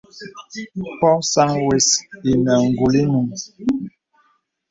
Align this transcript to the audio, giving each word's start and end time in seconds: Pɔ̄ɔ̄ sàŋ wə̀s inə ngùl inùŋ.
Pɔ̄ɔ̄ 0.99 1.17
sàŋ 1.31 1.51
wə̀s 1.65 1.87
inə 2.31 2.53
ngùl 2.71 2.93
inùŋ. 3.01 3.27